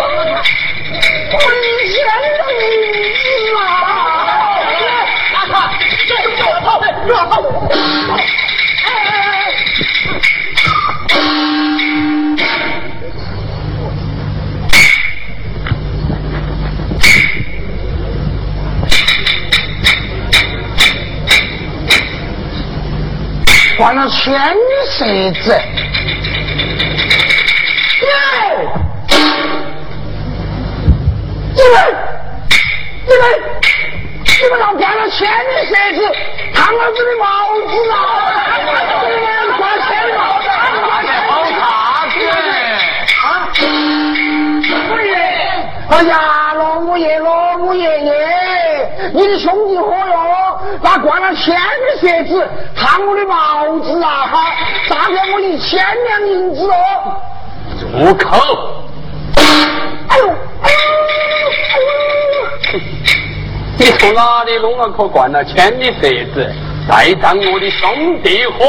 [24.22, 24.30] 千
[24.86, 25.48] 岁子，
[28.00, 28.06] 对，
[31.56, 31.74] 你们，
[33.06, 33.22] 你们，
[34.42, 35.98] 你们拿惯了千的鞋子，
[36.52, 37.24] 烫老子的帽
[37.66, 37.94] 子了！
[38.46, 39.58] 拿惯
[39.88, 40.44] 千帽子，
[40.76, 41.08] 老太
[42.10, 42.14] 子，
[43.24, 43.24] 啊，
[44.90, 45.10] 五爷，
[45.88, 46.12] 哎呀，
[46.58, 48.12] 老五爷，老五爷爷，
[49.14, 52.46] 你的兄弟伙哟，那惯了千的鞋子。
[52.90, 54.52] 当我的帽子啊哈，
[54.88, 56.74] 诈骗我一千两银子哦！
[57.78, 57.86] 住
[58.16, 58.82] 口！
[59.36, 60.28] 哎呦，
[60.62, 60.70] 哎
[62.72, 62.80] 呦，
[63.78, 66.52] 你从哪里弄了颗灌了铅的鞋子，
[66.88, 68.66] 再当我的兄弟伙？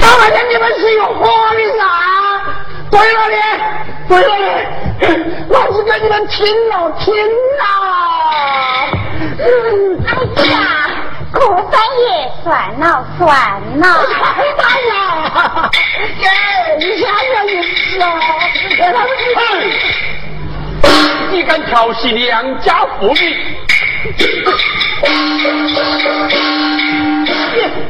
[0.00, 1.82] 大半天你们是有火的噻？
[2.92, 3.36] 对了的，
[4.06, 4.28] 对了
[5.00, 5.08] 的，
[5.48, 7.64] 老子跟你们听了听了。
[9.40, 10.54] 哎呀，
[11.32, 11.40] 过
[11.72, 12.46] 三爷，算
[12.78, 12.84] 了
[13.16, 13.26] 算
[13.80, 13.84] 了。
[14.12, 14.62] 太大
[14.92, 15.70] 了！
[16.20, 16.24] 耶，
[16.78, 18.04] 你下面一次哦，
[18.76, 19.24] 给他们去。
[21.30, 23.56] 你敢调戏良家妇女？
[24.04, 24.20] 你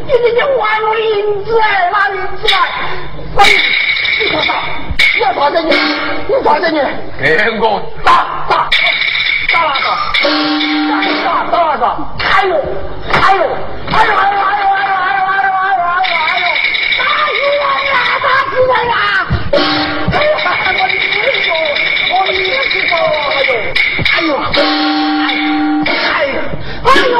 [0.06, 2.56] 你你你还我银子哎，拿银子来！
[3.38, 3.40] 哎，
[4.20, 4.48] 你说啥？
[5.22, 5.70] 你要啥子你？
[6.26, 6.80] 你啥子你？
[7.22, 7.24] 给
[7.60, 8.10] 我打
[8.48, 8.68] 打
[9.52, 9.86] 打哪个？
[10.90, 11.46] 打打？
[11.48, 11.86] 打哪个？
[12.18, 12.50] 哎呦
[13.12, 13.42] 哎呦！
[13.92, 16.50] 哎呦哎呦哎呦哎呦哎呦哎呦哎呦哎呦哎呦！
[16.98, 17.94] 打死我呀！
[18.20, 18.94] 打死我呀！
[20.10, 20.34] 哎呦，
[20.74, 21.06] 我的衣
[21.38, 21.46] 服，
[22.10, 22.50] 我的衣
[22.88, 22.92] 服，
[23.30, 23.54] 哎呦，
[24.10, 24.30] 哎呦，
[25.22, 26.34] 哎呦，
[26.82, 27.14] 哎呦！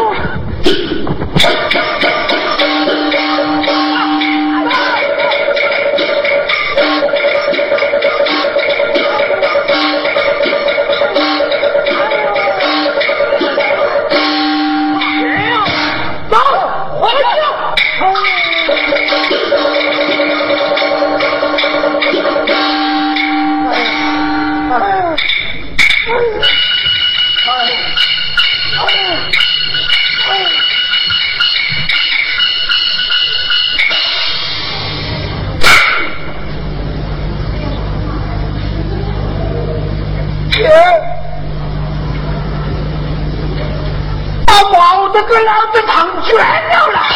[45.13, 47.07] 子给老子烫卷了啦！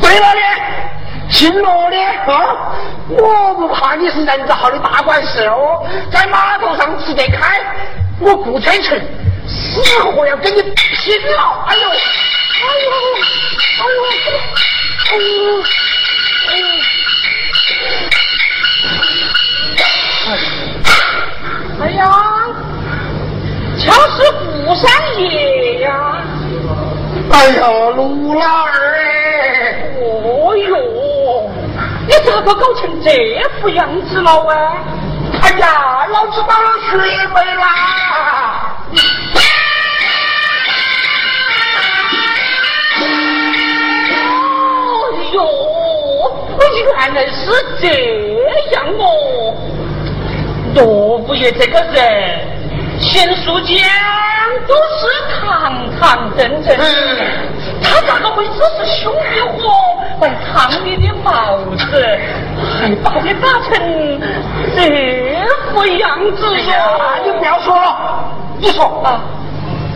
[0.00, 0.40] 对了的，
[1.30, 1.96] 姓罗的
[2.32, 2.74] 啊，
[3.08, 7.60] 我不怕你是人字号的大管事哦，在码头上吃得开，
[8.20, 9.00] 我顾天成
[9.46, 11.64] 死活要跟你拼了！
[11.68, 11.94] 哎呦，哎
[12.84, 12.90] 呦，
[13.80, 13.88] 哎呦，
[15.10, 15.64] 哎呦，哎
[24.64, 24.90] 是顾三
[25.20, 26.22] 爷呀！
[27.30, 29.92] 哎呀，卢老二哎！
[30.00, 31.50] 哦哟，
[32.06, 33.10] 你咋个搞成这
[33.60, 34.78] 副样子了啊？
[35.42, 37.66] 哎呀，老子当了学妹啦！
[44.26, 44.32] 哦
[45.34, 45.36] 哟，
[46.96, 47.50] 原来是
[47.80, 47.88] 这
[48.72, 49.54] 样哦！
[50.74, 52.53] 罗五爷这个人，
[53.04, 53.76] 贤淑江
[54.66, 56.76] 都是堂堂正正，
[57.82, 59.70] 他咋个会只是兄弟伙
[60.20, 62.18] 来烫你的帽子，
[62.80, 63.70] 还把你打成
[64.74, 64.78] 这
[65.72, 66.72] 副样子呀？
[67.24, 67.86] 你不要说了，
[68.58, 69.20] 你说啊，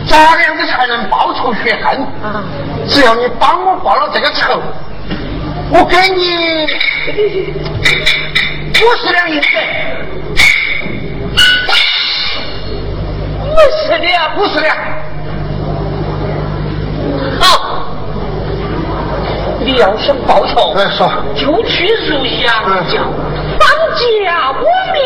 [0.07, 1.99] 咋个样子才能报仇雪恨？
[2.23, 2.43] 啊，
[2.87, 4.61] 只要你帮我报了这个仇，
[5.71, 6.67] 我给你
[8.79, 9.47] 五十两银子。
[13.59, 14.69] 不是的呀不是的。
[17.41, 17.85] 好。
[19.59, 21.11] 你要想报仇来说。
[21.35, 23.03] 就去入洋教
[23.59, 24.99] 当教我的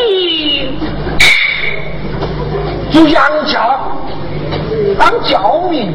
[2.92, 3.80] 入杨家
[4.98, 5.92] 当教民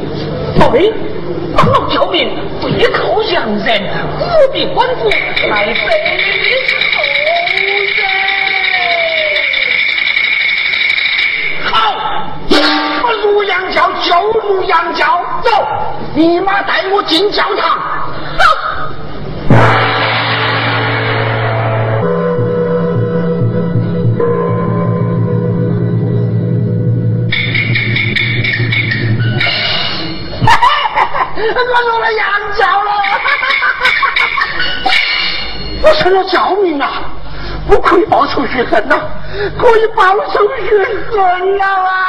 [0.60, 0.94] 对
[1.56, 2.28] 当了教民
[2.62, 3.82] 背靠洋人
[4.20, 5.10] 古币官府
[5.50, 5.78] 来背的
[6.68, 7.19] 时候
[13.34, 15.52] 不羊叫就不羊叫走。
[16.16, 17.78] 立马带我进教堂。
[18.38, 18.44] 走。
[31.40, 32.28] 我入了羊
[32.58, 32.92] 教了。
[35.84, 36.86] 我成了教民了
[37.70, 39.00] 我可以报仇雪恨了
[39.58, 42.09] 可以报仇雪恨了啊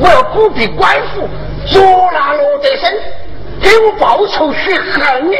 [0.00, 1.28] 我要鼓励官府
[1.70, 2.90] 捉拿罗德生，
[3.60, 5.02] 给我报仇雪恨。
[5.04, 5.36] 二，你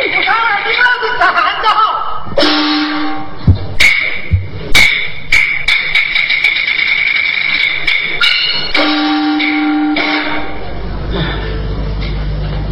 [0.76, 1.32] 老子站
[1.62, 1.80] 得好。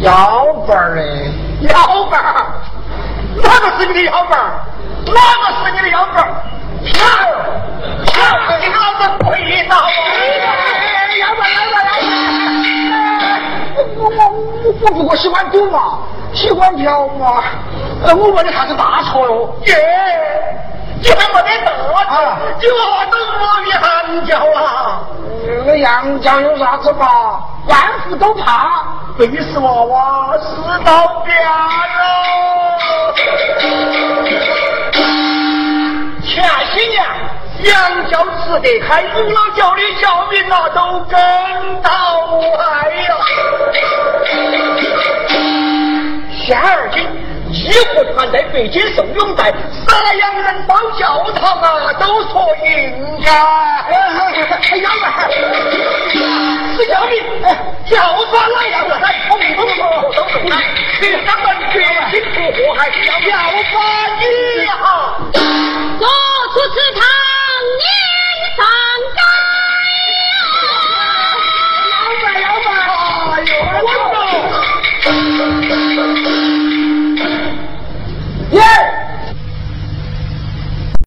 [0.01, 1.31] 腰板儿嘞，
[1.67, 2.61] 腰板儿，
[3.41, 4.63] 哪个是你的腰板儿？
[5.07, 6.27] 哪个是你的腰板儿？
[6.85, 6.99] 跳，
[8.05, 8.17] 跳，
[8.59, 9.27] 你老子跪
[9.67, 9.75] 倒！
[14.81, 15.99] 我不过喜欢赌嘛，
[16.33, 17.43] 喜欢嫖嘛，
[18.05, 19.53] 呃，我问你啥子大错哟？
[19.65, 19.75] 耶，
[21.01, 21.71] 你还没得大
[22.05, 22.15] 错，
[22.59, 25.01] 你话都我的喊叫啊！
[25.65, 27.39] 那杨家有啥子嘛？
[27.67, 27.77] 官
[28.07, 28.83] 府都怕。
[29.17, 31.51] 背死娃娃死到边喽！
[36.23, 36.41] 前
[36.71, 37.03] 些年
[37.63, 41.19] 杨教吃得开，五老教的小民呐都跟
[41.81, 41.91] 到
[42.57, 43.13] 来呀。
[46.49, 46.99] 现而今
[47.53, 49.53] 义和团在北京送永在，
[49.87, 53.31] 三阳人包教堂啊，都说应该。
[53.31, 55.29] 哎呀妈！
[56.75, 57.21] 是教民，
[57.85, 58.83] 跳转来呀！
[58.99, 59.77] 来，我们都说
[60.15, 60.57] 都懂了。
[60.99, 63.29] 你咱们决心不祸害，要把
[64.17, 64.25] 你
[64.65, 64.81] 哈。
[65.99, 66.05] 走
[66.51, 67.08] 出祠堂。